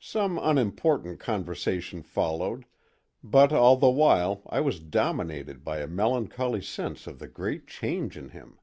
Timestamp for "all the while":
3.50-4.42